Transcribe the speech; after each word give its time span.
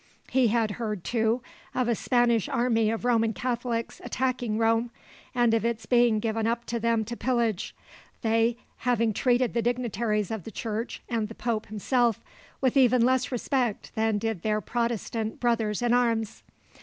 He 0.31 0.47
had 0.47 0.71
heard, 0.81 1.03
too, 1.03 1.43
of 1.75 1.87
a 1.87 1.93
Spanish 1.93 2.49
army 2.49 2.89
of 2.89 3.05
Roman 3.05 3.33
Catholics 3.33 4.01
attacking 4.03 4.57
Rome, 4.57 4.89
and 5.35 5.53
of 5.53 5.63
its 5.63 5.85
being 5.85 6.19
given 6.19 6.47
up 6.47 6.65
to 6.73 6.79
them 6.79 7.05
to 7.05 7.15
pillage, 7.15 7.75
they 8.23 8.57
having 8.77 9.13
treated 9.13 9.53
the 9.53 9.61
dignitaries 9.61 10.31
of 10.31 10.43
the 10.43 10.49
Church 10.49 11.03
and 11.07 11.27
the 11.27 11.35
Pope 11.35 11.67
himself 11.67 12.19
with 12.61 12.75
even 12.75 13.05
less 13.05 13.31
respect 13.31 13.93
than 13.93 14.17
did 14.17 14.41
their 14.41 14.59
Protestant 14.59 15.39
brothers 15.39 15.83
in 15.83 15.93
arms. 15.93 16.41